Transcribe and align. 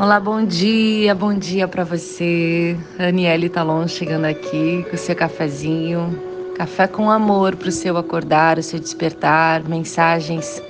Olá, 0.00 0.18
bom 0.18 0.42
dia, 0.42 1.14
bom 1.14 1.34
dia 1.34 1.68
para 1.68 1.84
você. 1.84 2.74
Aniele 2.98 3.50
Talon 3.50 3.86
chegando 3.86 4.24
aqui 4.24 4.82
com 4.88 4.96
o 4.96 4.98
seu 4.98 5.14
cafezinho. 5.14 6.18
Café 6.56 6.86
com 6.86 7.10
amor 7.10 7.54
para 7.54 7.68
o 7.68 7.70
seu 7.70 7.98
acordar, 7.98 8.56
o 8.56 8.62
seu 8.62 8.80
despertar, 8.80 9.62
mensagens 9.68 10.62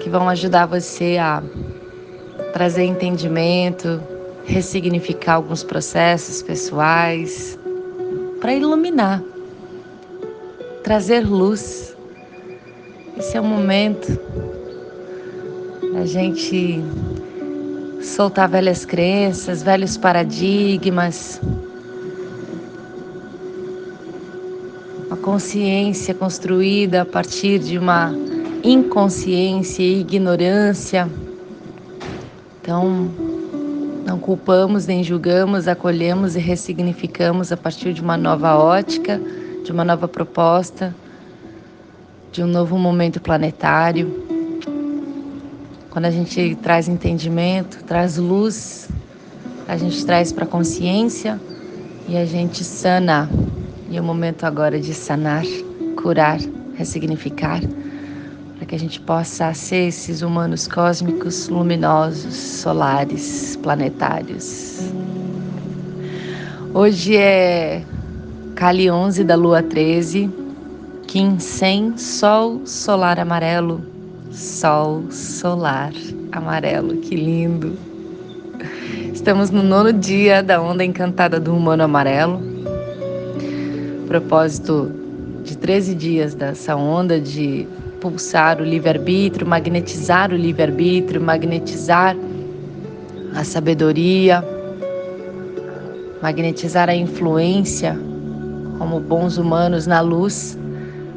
que 0.00 0.10
vão 0.10 0.28
ajudar 0.28 0.66
você 0.66 1.16
a 1.16 1.42
trazer 2.52 2.84
entendimento, 2.84 4.02
ressignificar 4.44 5.36
alguns 5.36 5.64
processos 5.64 6.42
pessoais, 6.42 7.58
para 8.38 8.52
iluminar, 8.52 9.22
trazer 10.82 11.26
luz. 11.26 11.96
Esse 13.16 13.38
é 13.38 13.40
o 13.40 13.44
momento 13.44 14.20
a 15.96 16.04
gente 16.04 16.82
soltar 18.04 18.48
velhas 18.48 18.84
crenças, 18.84 19.62
velhos 19.62 19.96
paradigmas, 19.96 21.40
uma 25.06 25.16
consciência 25.16 26.14
construída 26.14 27.02
a 27.02 27.04
partir 27.04 27.58
de 27.58 27.78
uma 27.78 28.14
inconsciência 28.62 29.82
e 29.82 30.00
ignorância. 30.00 31.08
Então, 32.60 33.10
não 34.04 34.18
culpamos 34.18 34.86
nem 34.86 35.02
julgamos, 35.02 35.66
acolhemos 35.66 36.36
e 36.36 36.38
ressignificamos 36.38 37.52
a 37.52 37.56
partir 37.56 37.92
de 37.92 38.02
uma 38.02 38.16
nova 38.16 38.56
ótica, 38.56 39.20
de 39.64 39.72
uma 39.72 39.84
nova 39.84 40.06
proposta, 40.06 40.94
de 42.30 42.42
um 42.42 42.46
novo 42.46 42.78
momento 42.78 43.20
planetário. 43.20 44.23
Quando 45.94 46.06
a 46.06 46.10
gente 46.10 46.56
traz 46.56 46.88
entendimento, 46.88 47.84
traz 47.84 48.16
luz, 48.16 48.88
a 49.68 49.76
gente 49.76 50.04
traz 50.04 50.32
para 50.32 50.42
a 50.42 50.46
consciência 50.46 51.40
e 52.08 52.16
a 52.16 52.26
gente 52.26 52.64
sana. 52.64 53.30
E 53.88 53.96
é 53.96 54.00
o 54.00 54.02
momento 54.02 54.42
agora 54.42 54.80
de 54.80 54.92
sanar, 54.92 55.44
curar, 56.02 56.40
ressignificar, 56.74 57.60
para 58.56 58.66
que 58.66 58.74
a 58.74 58.78
gente 58.78 58.98
possa 58.98 59.54
ser 59.54 59.86
esses 59.86 60.20
humanos 60.20 60.66
cósmicos, 60.66 61.48
luminosos, 61.48 62.34
solares, 62.34 63.56
planetários. 63.62 64.90
Hoje 66.74 67.16
é 67.16 67.84
Kali 68.56 68.90
11 68.90 69.22
da 69.22 69.36
Lua 69.36 69.62
13, 69.62 70.28
Kim 71.06 71.38
100, 71.38 71.98
Sol 71.98 72.66
Solar 72.66 73.20
Amarelo 73.20 73.93
sol 74.34 75.04
solar 75.12 75.92
amarelo, 76.32 76.96
que 76.96 77.14
lindo! 77.14 77.76
Estamos 79.12 79.50
no 79.50 79.62
nono 79.62 79.92
dia 79.92 80.42
da 80.42 80.60
onda 80.60 80.84
encantada 80.84 81.38
do 81.38 81.54
humano 81.54 81.84
amarelo. 81.84 82.42
Propósito 84.08 84.90
de 85.44 85.56
13 85.56 85.94
dias 85.94 86.34
dessa 86.34 86.74
onda 86.74 87.20
de 87.20 87.66
pulsar 88.00 88.60
o 88.60 88.64
livre-arbítrio, 88.64 89.46
magnetizar 89.46 90.32
o 90.32 90.36
livre-arbítrio, 90.36 91.20
magnetizar 91.20 92.16
a 93.34 93.44
sabedoria, 93.44 94.44
magnetizar 96.20 96.88
a 96.88 96.94
influência 96.94 97.96
como 98.78 98.98
bons 98.98 99.38
humanos 99.38 99.86
na 99.86 100.00
luz, 100.00 100.58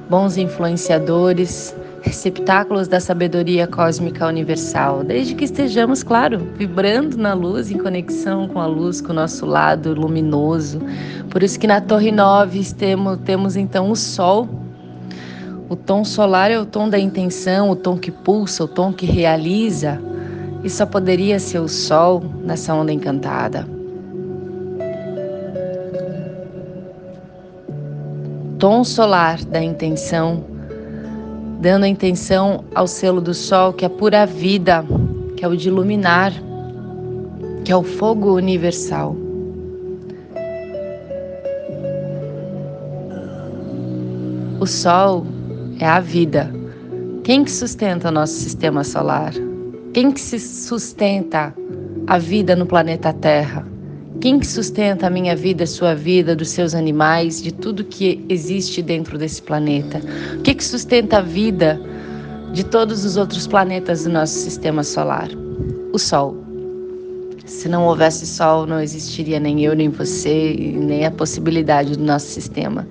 bons 0.07 0.37
influenciadores 0.37 1.75
receptáculos 2.07 2.87
da 2.87 3.01
sabedoria 3.01 3.67
cósmica 3.67 4.25
universal, 4.25 5.03
desde 5.03 5.35
que 5.35 5.43
estejamos, 5.43 6.03
claro, 6.03 6.39
vibrando 6.57 7.17
na 7.17 7.33
luz, 7.33 7.69
em 7.69 7.77
conexão 7.77 8.47
com 8.47 8.59
a 8.59 8.65
luz, 8.65 9.01
com 9.01 9.11
o 9.11 9.15
nosso 9.15 9.45
lado 9.45 9.93
luminoso. 9.93 10.79
Por 11.29 11.43
isso 11.43 11.59
que 11.59 11.67
na 11.67 11.81
Torre 11.81 12.11
9 12.11 12.73
temos, 12.75 13.19
temos 13.25 13.55
então 13.57 13.91
o 13.91 13.95
Sol. 13.95 14.47
O 15.67 15.75
tom 15.75 16.05
solar 16.05 16.49
é 16.49 16.57
o 16.57 16.65
tom 16.65 16.87
da 16.87 16.97
intenção, 16.97 17.69
o 17.69 17.75
tom 17.75 17.97
que 17.97 18.09
pulsa, 18.09 18.63
o 18.63 18.67
tom 18.69 18.93
que 18.93 19.05
realiza. 19.05 20.01
E 20.63 20.69
só 20.69 20.85
poderia 20.85 21.39
ser 21.39 21.59
o 21.59 21.67
Sol 21.67 22.23
nessa 22.41 22.73
onda 22.73 22.93
encantada. 22.93 23.67
Tom 28.57 28.83
solar 28.85 29.43
da 29.43 29.61
intenção 29.61 30.56
dando 31.59 31.83
a 31.83 31.87
intenção 31.87 32.63
ao 32.73 32.87
selo 32.87 33.19
do 33.19 33.33
sol, 33.33 33.73
que 33.73 33.85
é 33.85 33.89
pura 33.89 34.25
vida, 34.25 34.85
que 35.35 35.43
é 35.43 35.47
o 35.47 35.55
de 35.55 35.67
iluminar, 35.67 36.31
que 37.63 37.71
é 37.71 37.75
o 37.75 37.83
fogo 37.83 38.35
universal. 38.35 39.15
O 44.59 44.65
sol 44.65 45.25
é 45.79 45.85
a 45.85 45.99
vida. 45.99 46.51
Quem 47.23 47.43
que 47.43 47.51
sustenta 47.51 48.09
o 48.09 48.11
nosso 48.11 48.33
sistema 48.33 48.83
solar? 48.83 49.33
Quem 49.93 50.11
que 50.11 50.21
se 50.21 50.39
sustenta 50.39 51.53
a 52.07 52.17
vida 52.17 52.55
no 52.55 52.65
planeta 52.65 53.13
Terra? 53.13 53.76
Quem 54.27 54.39
que 54.39 54.45
sustenta 54.45 55.07
a 55.07 55.09
minha 55.09 55.37
vida, 55.37 55.63
a 55.63 55.65
sua 55.65 55.95
vida, 55.95 56.35
dos 56.35 56.49
seus 56.49 56.75
animais, 56.75 57.41
de 57.41 57.53
tudo 57.53 57.81
que 57.85 58.25
existe 58.27 58.81
dentro 58.81 59.17
desse 59.17 59.41
planeta? 59.41 60.01
O 60.37 60.41
que 60.41 60.53
que 60.53 60.65
sustenta 60.65 61.19
a 61.19 61.21
vida 61.21 61.79
de 62.51 62.65
todos 62.65 63.05
os 63.05 63.15
outros 63.15 63.47
planetas 63.47 64.03
do 64.03 64.09
nosso 64.09 64.33
sistema 64.33 64.83
solar? 64.83 65.29
O 65.93 65.97
Sol. 65.97 66.35
Se 67.45 67.69
não 67.69 67.85
houvesse 67.85 68.27
Sol, 68.27 68.67
não 68.67 68.81
existiria 68.81 69.39
nem 69.39 69.63
eu, 69.63 69.73
nem 69.73 69.87
você, 69.87 70.53
nem 70.75 71.05
a 71.05 71.11
possibilidade 71.11 71.95
do 71.95 72.03
nosso 72.03 72.27
sistema. 72.27 72.85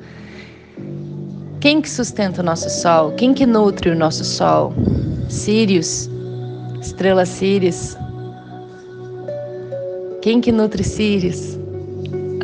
Quem 1.61 1.83
que 1.83 1.91
sustenta 1.91 2.41
o 2.41 2.45
nosso 2.47 2.71
Sol? 2.71 3.13
Quem 3.13 3.35
que 3.35 3.45
nutre 3.45 3.91
o 3.91 3.95
nosso 3.95 4.25
Sol? 4.25 4.73
Sirius, 5.29 6.09
estrela 6.81 7.27
Sirius, 7.27 7.95
quem 10.27 10.41
que 10.41 10.51
nutre 10.51 10.83
Sirius? 10.83 11.57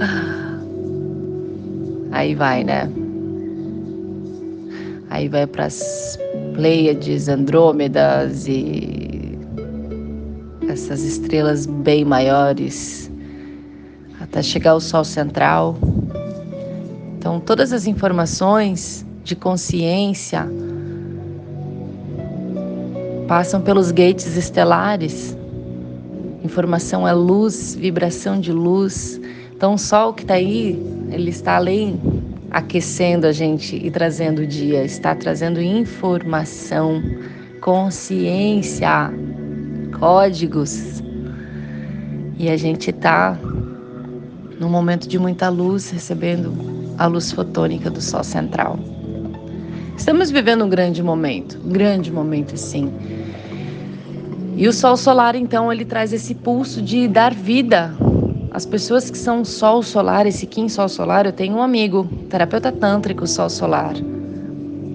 Ah. 0.01 0.57
Aí 2.13 2.33
vai, 2.33 2.63
né? 2.63 2.89
Aí 5.11 5.29
vai 5.29 5.49
para 5.49 5.65
as 5.65 6.17
Pleiades, 6.55 7.27
Andrômedas 7.27 8.47
e 8.47 9.37
essas 10.69 11.03
estrelas 11.03 11.67
bem 11.67 12.05
maiores, 12.05 13.11
até 14.21 14.45
chegar 14.45 14.71
ao 14.71 14.81
Sol 14.81 15.03
central. 15.03 15.77
Então, 17.19 17.41
todas 17.41 17.73
as 17.73 17.89
informações 17.89 19.05
de 19.25 19.35
consciência 19.35 20.47
passam 23.27 23.61
pelos 23.61 23.91
gates 23.91 24.37
estelares 24.37 25.37
Informação 26.45 27.07
é 27.07 27.13
luz, 27.13 27.75
vibração 27.75 28.41
de 28.41 28.53
luz. 28.53 29.21
Então, 29.55 29.75
o 29.75 29.79
sol 29.79 30.13
que 30.13 30.23
está 30.23 30.35
aí, 30.35 30.81
ele 31.11 31.31
está 31.31 31.57
além 31.57 32.01
aquecendo 32.51 33.27
a 33.27 33.33
gente 33.33 33.77
e 33.77 33.91
trazendo 33.91 34.43
o 34.43 34.47
dia, 34.47 34.85
está 34.85 35.15
trazendo 35.15 35.61
informação, 35.63 37.03
consciência, 37.61 39.11
códigos. 39.99 41.03
E 42.39 42.51
a 42.51 42.57
gente 42.57 42.91
está 42.91 43.39
num 44.59 44.69
momento 44.69 45.09
de 45.09 45.19
muita 45.19 45.49
luz, 45.49 45.91
recebendo 45.91 46.53
a 46.99 47.07
luz 47.07 47.31
fotônica 47.31 47.89
do 47.89 48.01
Sol 48.01 48.25
central. 48.25 48.79
Estamos 49.97 50.31
vivendo 50.31 50.65
um 50.65 50.69
grande 50.69 51.03
momento, 51.03 51.59
um 51.65 51.71
grande 51.71 52.11
momento 52.11 52.57
sim. 52.57 52.93
E 54.63 54.69
o 54.69 54.73
sol 54.73 54.97
solar, 54.97 55.35
então, 55.35 55.73
ele 55.73 55.85
traz 55.85 56.13
esse 56.13 56.37
pulso 56.37 56.81
de 56.81 57.09
dar 57.09 57.35
vida. 57.35 57.93
As 58.53 58.65
pessoas 58.65 59.11
que 59.11 59.19
são 59.19 59.45
sol 59.45 59.83
solar, 59.83 60.25
esse 60.25 60.47
Kim 60.47 60.69
sol 60.69 60.89
solar, 60.89 61.27
eu 61.27 61.33
tenho 61.33 61.57
um 61.57 61.63
amigo, 61.63 62.09
terapeuta 62.31 62.71
tântrico 62.71 63.27
sol 63.27 63.51
solar. 63.51 63.97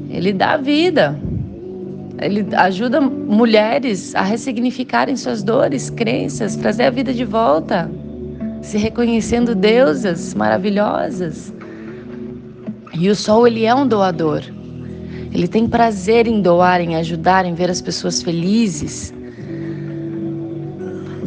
Ele 0.10 0.32
dá 0.32 0.56
vida. 0.56 1.20
Ele 2.18 2.48
ajuda 2.56 3.02
mulheres 3.02 4.16
a 4.16 4.22
ressignificarem 4.22 5.18
suas 5.18 5.44
dores, 5.44 5.90
crenças, 5.90 6.56
trazer 6.56 6.84
a 6.84 6.90
vida 6.90 7.14
de 7.14 7.26
volta, 7.26 7.92
se 8.62 8.78
reconhecendo 8.78 9.54
deusas 9.54 10.34
maravilhosas. 10.34 11.54
E 12.94 13.10
o 13.10 13.16
sol, 13.18 13.46
ele 13.46 13.66
é 13.66 13.76
um 13.76 13.86
doador. 13.86 14.44
Ele 15.34 15.46
tem 15.46 15.68
prazer 15.68 16.26
em 16.26 16.42
doar, 16.42 16.80
em 16.80 16.96
ajudar, 16.96 17.44
em 17.44 17.54
ver 17.54 17.70
as 17.70 17.82
pessoas 17.82 18.24
felizes. 18.24 19.17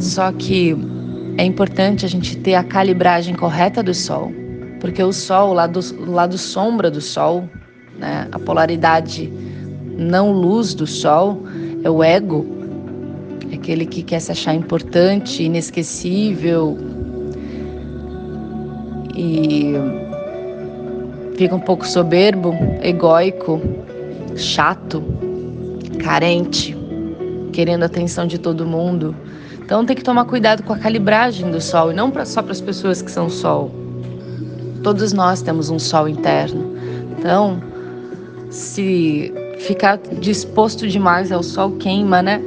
Só 0.01 0.31
que 0.31 0.75
é 1.37 1.45
importante 1.45 2.05
a 2.05 2.09
gente 2.09 2.35
ter 2.37 2.55
a 2.55 2.63
calibragem 2.63 3.35
correta 3.35 3.83
do 3.83 3.93
Sol, 3.93 4.33
porque 4.79 5.01
o 5.01 5.13
Sol, 5.13 5.51
o 5.51 5.53
lado, 5.53 5.79
o 5.99 6.11
lado 6.11 6.37
sombra 6.37 6.89
do 6.89 6.99
Sol, 6.99 7.47
né, 7.97 8.27
a 8.31 8.39
polaridade 8.39 9.31
não 9.97 10.31
luz 10.31 10.73
do 10.73 10.87
Sol, 10.87 11.43
é 11.83 11.89
o 11.89 12.03
ego, 12.03 12.45
é 13.51 13.55
aquele 13.55 13.85
que 13.85 14.01
quer 14.01 14.19
se 14.19 14.31
achar 14.31 14.55
importante, 14.55 15.43
inesquecível 15.43 16.77
e 19.15 19.73
fica 21.37 21.55
um 21.55 21.59
pouco 21.59 21.87
soberbo, 21.87 22.53
egóico, 22.81 23.61
chato, 24.35 25.03
carente, 25.99 26.75
querendo 27.53 27.83
a 27.83 27.85
atenção 27.85 28.25
de 28.25 28.39
todo 28.39 28.65
mundo. 28.65 29.15
Então 29.71 29.85
tem 29.85 29.95
que 29.95 30.03
tomar 30.03 30.25
cuidado 30.25 30.63
com 30.63 30.73
a 30.73 30.77
calibragem 30.77 31.49
do 31.49 31.61
sol 31.61 31.93
e 31.93 31.95
não 31.95 32.11
pra, 32.11 32.25
só 32.25 32.41
para 32.41 32.51
as 32.51 32.59
pessoas 32.59 33.01
que 33.01 33.09
são 33.09 33.29
sol. 33.29 33.71
Todos 34.83 35.13
nós 35.13 35.41
temos 35.41 35.69
um 35.69 35.79
sol 35.79 36.09
interno. 36.09 36.75
Então, 37.17 37.63
se 38.49 39.33
ficar 39.59 39.97
disposto 39.97 40.85
demais 40.89 41.31
ao 41.31 41.41
sol 41.41 41.77
queima, 41.77 42.21
né? 42.21 42.41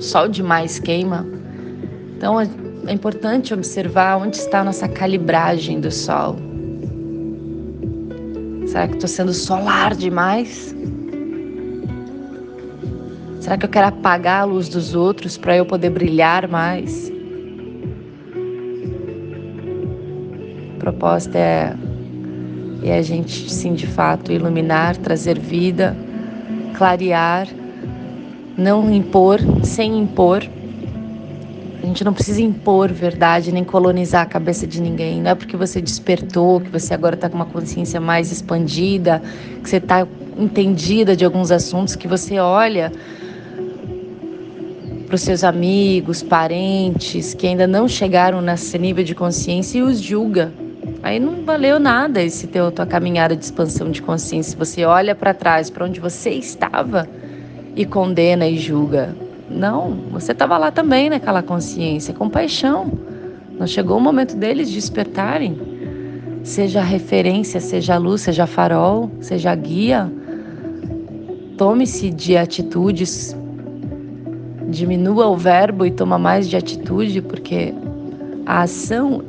Sol 0.00 0.26
demais 0.26 0.80
queima. 0.80 1.24
Então 2.16 2.40
é, 2.40 2.48
é 2.88 2.92
importante 2.92 3.54
observar 3.54 4.16
onde 4.16 4.36
está 4.36 4.62
a 4.62 4.64
nossa 4.64 4.88
calibragem 4.88 5.80
do 5.80 5.92
sol. 5.92 6.34
Será 8.66 8.88
que 8.88 8.94
estou 8.94 9.08
sendo 9.08 9.32
solar 9.32 9.94
demais? 9.94 10.74
Será 13.42 13.58
que 13.58 13.66
eu 13.66 13.70
quero 13.70 13.88
apagar 13.88 14.42
a 14.42 14.44
luz 14.44 14.68
dos 14.68 14.94
outros 14.94 15.36
para 15.36 15.56
eu 15.56 15.66
poder 15.66 15.90
brilhar 15.90 16.46
mais? 16.46 17.10
A 20.76 20.78
proposta 20.78 21.36
é, 21.36 21.74
é 22.84 22.98
a 22.98 23.02
gente, 23.02 23.52
sim, 23.52 23.74
de 23.74 23.88
fato, 23.88 24.30
iluminar, 24.30 24.96
trazer 24.96 25.40
vida, 25.40 25.96
clarear, 26.78 27.48
não 28.56 28.88
impor, 28.92 29.40
sem 29.64 29.98
impor. 29.98 30.48
A 31.82 31.84
gente 31.86 32.04
não 32.04 32.14
precisa 32.14 32.40
impor 32.40 32.92
verdade 32.92 33.50
nem 33.50 33.64
colonizar 33.64 34.22
a 34.22 34.26
cabeça 34.26 34.68
de 34.68 34.80
ninguém. 34.80 35.20
Não 35.20 35.32
é 35.32 35.34
porque 35.34 35.56
você 35.56 35.80
despertou, 35.80 36.60
que 36.60 36.70
você 36.70 36.94
agora 36.94 37.16
está 37.16 37.28
com 37.28 37.34
uma 37.34 37.46
consciência 37.46 38.00
mais 38.00 38.30
expandida, 38.30 39.20
que 39.60 39.68
você 39.68 39.78
está 39.78 40.06
entendida 40.38 41.16
de 41.16 41.24
alguns 41.24 41.50
assuntos, 41.50 41.96
que 41.96 42.06
você 42.06 42.38
olha 42.38 42.92
para 45.12 45.16
os 45.16 45.22
seus 45.24 45.44
amigos, 45.44 46.22
parentes 46.22 47.34
que 47.34 47.46
ainda 47.46 47.66
não 47.66 47.86
chegaram 47.86 48.40
nesse 48.40 48.78
nível 48.78 49.04
de 49.04 49.14
consciência 49.14 49.78
e 49.78 49.82
os 49.82 50.00
julga. 50.00 50.50
Aí 51.02 51.20
não 51.20 51.44
valeu 51.44 51.78
nada 51.78 52.22
esse 52.22 52.46
teu 52.46 52.72
tua 52.72 52.86
caminhada 52.86 53.36
de 53.36 53.44
expansão 53.44 53.90
de 53.90 54.00
consciência. 54.00 54.58
Você 54.58 54.86
olha 54.86 55.14
para 55.14 55.34
trás, 55.34 55.68
para 55.68 55.84
onde 55.84 56.00
você 56.00 56.30
estava 56.30 57.06
e 57.76 57.84
condena 57.84 58.48
e 58.48 58.56
julga. 58.56 59.14
Não, 59.50 59.90
você 60.12 60.32
estava 60.32 60.56
lá 60.56 60.70
também 60.70 61.10
naquela 61.10 61.42
consciência, 61.42 62.14
compaixão. 62.14 62.90
Não 63.58 63.66
chegou 63.66 63.98
o 63.98 64.00
momento 64.00 64.34
deles 64.34 64.70
despertarem. 64.70 65.60
Seja 66.42 66.80
referência, 66.80 67.60
seja 67.60 67.98
luz, 67.98 68.22
seja 68.22 68.46
farol, 68.46 69.10
seja 69.20 69.54
guia. 69.54 70.10
Tome-se 71.58 72.08
de 72.08 72.34
atitudes 72.34 73.36
diminua 74.72 75.28
o 75.28 75.36
verbo 75.36 75.84
e 75.86 75.90
toma 75.90 76.18
mais 76.18 76.48
de 76.48 76.56
atitude, 76.56 77.20
porque 77.20 77.72
a 78.46 78.62
ação 78.62 79.22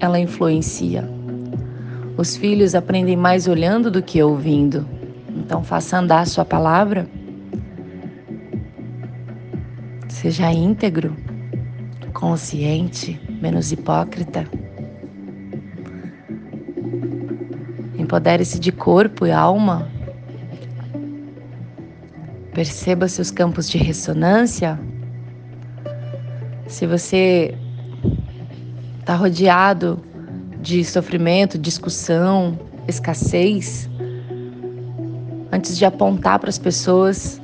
ela 0.00 0.18
influencia. 0.18 1.08
Os 2.16 2.36
filhos 2.36 2.74
aprendem 2.74 3.16
mais 3.16 3.46
olhando 3.46 3.90
do 3.90 4.02
que 4.02 4.22
ouvindo. 4.22 4.86
Então 5.28 5.62
faça 5.62 5.98
andar 5.98 6.20
a 6.20 6.26
sua 6.26 6.44
palavra. 6.44 7.08
Seja 10.08 10.52
íntegro, 10.52 11.16
consciente, 12.12 13.18
menos 13.40 13.72
hipócrita. 13.72 14.46
Empodere-se 17.96 18.58
de 18.58 18.72
corpo 18.72 19.26
e 19.26 19.32
alma 19.32 19.91
Perceba 22.54 23.08
seus 23.08 23.30
campos 23.30 23.68
de 23.68 23.78
ressonância. 23.78 24.78
Se 26.66 26.86
você 26.86 27.54
está 29.00 29.14
rodeado 29.14 29.98
de 30.60 30.84
sofrimento, 30.84 31.58
discussão, 31.58 32.58
escassez, 32.86 33.88
antes 35.50 35.78
de 35.78 35.84
apontar 35.84 36.38
para 36.38 36.50
as 36.50 36.58
pessoas, 36.58 37.40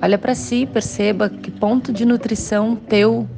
olha 0.00 0.16
para 0.16 0.34
si, 0.34 0.64
perceba 0.64 1.28
que 1.28 1.50
ponto 1.50 1.92
de 1.92 2.06
nutrição 2.06 2.76
teu, 2.76 3.28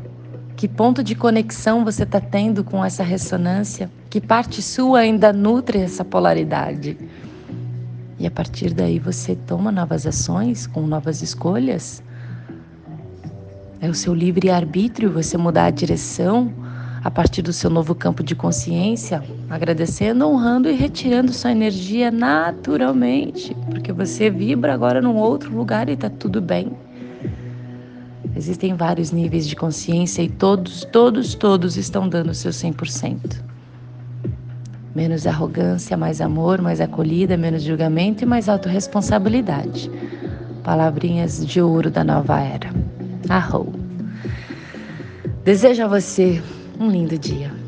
que 0.56 0.68
ponto 0.68 1.02
de 1.02 1.14
conexão 1.14 1.84
você 1.84 2.04
está 2.04 2.20
tendo 2.20 2.62
com 2.62 2.84
essa 2.84 3.02
ressonância, 3.02 3.90
que 4.08 4.20
parte 4.20 4.62
sua 4.62 5.00
ainda 5.00 5.32
nutre 5.32 5.78
essa 5.78 6.04
polaridade. 6.04 6.96
E 8.24 8.26
a 8.26 8.30
partir 8.30 8.72
daí 8.72 8.98
você 8.98 9.36
toma 9.36 9.70
novas 9.70 10.06
ações 10.06 10.66
com 10.66 10.86
novas 10.86 11.20
escolhas. 11.20 12.02
É 13.82 13.86
o 13.90 13.92
seu 13.92 14.14
livre-arbítrio 14.14 15.12
você 15.12 15.36
mudar 15.36 15.66
a 15.66 15.70
direção 15.70 16.50
a 17.02 17.10
partir 17.10 17.42
do 17.42 17.52
seu 17.52 17.68
novo 17.68 17.94
campo 17.94 18.22
de 18.22 18.34
consciência, 18.34 19.22
agradecendo, 19.50 20.26
honrando 20.26 20.70
e 20.70 20.72
retirando 20.72 21.34
sua 21.34 21.52
energia 21.52 22.10
naturalmente, 22.10 23.54
porque 23.70 23.92
você 23.92 24.30
vibra 24.30 24.72
agora 24.72 25.02
num 25.02 25.16
outro 25.16 25.54
lugar 25.54 25.90
e 25.90 25.92
está 25.92 26.08
tudo 26.08 26.40
bem. 26.40 26.72
Existem 28.34 28.72
vários 28.72 29.12
níveis 29.12 29.46
de 29.46 29.54
consciência 29.54 30.22
e 30.22 30.30
todos, 30.30 30.82
todos, 30.90 31.34
todos 31.34 31.76
estão 31.76 32.08
dando 32.08 32.30
o 32.30 32.34
seu 32.34 32.52
100%. 32.52 33.53
Menos 34.94 35.26
arrogância, 35.26 35.96
mais 35.96 36.20
amor, 36.20 36.62
mais 36.62 36.80
acolhida, 36.80 37.36
menos 37.36 37.62
julgamento 37.62 38.22
e 38.22 38.26
mais 38.26 38.48
autorresponsabilidade. 38.48 39.90
Palavrinhas 40.62 41.44
de 41.44 41.60
ouro 41.60 41.90
da 41.90 42.04
nova 42.04 42.40
era. 42.40 42.70
Arrou. 43.28 43.72
Desejo 45.44 45.82
a 45.82 45.88
você 45.88 46.40
um 46.78 46.88
lindo 46.88 47.18
dia. 47.18 47.63